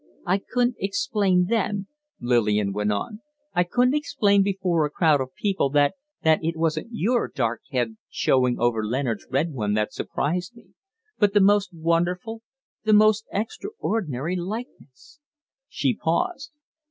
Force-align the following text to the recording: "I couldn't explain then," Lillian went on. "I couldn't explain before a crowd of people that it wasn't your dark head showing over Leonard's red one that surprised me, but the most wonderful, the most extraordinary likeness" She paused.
"I 0.25 0.39
couldn't 0.39 0.77
explain 0.79 1.45
then," 1.47 1.85
Lillian 2.19 2.73
went 2.73 2.91
on. 2.91 3.21
"I 3.53 3.63
couldn't 3.63 3.93
explain 3.93 4.41
before 4.41 4.83
a 4.83 4.89
crowd 4.89 5.21
of 5.21 5.35
people 5.35 5.69
that 5.69 5.93
it 6.23 6.57
wasn't 6.57 6.87
your 6.89 7.27
dark 7.27 7.61
head 7.69 7.97
showing 8.09 8.59
over 8.59 8.83
Leonard's 8.83 9.27
red 9.29 9.51
one 9.53 9.75
that 9.75 9.93
surprised 9.93 10.55
me, 10.55 10.69
but 11.19 11.35
the 11.35 11.39
most 11.39 11.69
wonderful, 11.71 12.41
the 12.83 12.93
most 12.93 13.27
extraordinary 13.31 14.35
likeness" 14.35 15.19
She 15.69 15.93
paused. 15.95 16.49